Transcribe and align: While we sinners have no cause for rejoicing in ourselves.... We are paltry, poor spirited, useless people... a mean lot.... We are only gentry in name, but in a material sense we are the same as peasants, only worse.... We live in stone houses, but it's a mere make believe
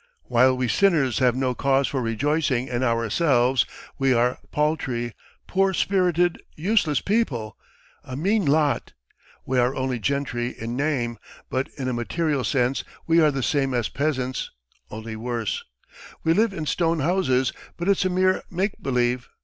While 0.23 0.57
we 0.57 0.67
sinners 0.67 1.19
have 1.19 1.35
no 1.35 1.53
cause 1.53 1.87
for 1.87 2.01
rejoicing 2.01 2.67
in 2.67 2.81
ourselves.... 2.81 3.67
We 3.99 4.13
are 4.13 4.39
paltry, 4.51 5.13
poor 5.45 5.73
spirited, 5.75 6.41
useless 6.55 7.01
people... 7.01 7.55
a 8.03 8.15
mean 8.17 8.47
lot.... 8.47 8.93
We 9.45 9.59
are 9.59 9.75
only 9.75 9.99
gentry 9.99 10.59
in 10.59 10.75
name, 10.75 11.19
but 11.51 11.69
in 11.77 11.87
a 11.87 11.93
material 11.93 12.43
sense 12.43 12.83
we 13.05 13.21
are 13.21 13.29
the 13.29 13.43
same 13.43 13.75
as 13.75 13.89
peasants, 13.89 14.49
only 14.89 15.15
worse.... 15.15 15.63
We 16.23 16.33
live 16.33 16.51
in 16.51 16.65
stone 16.65 17.01
houses, 17.01 17.53
but 17.77 17.87
it's 17.87 18.03
a 18.03 18.09
mere 18.09 18.41
make 18.49 18.81
believe 18.81 19.29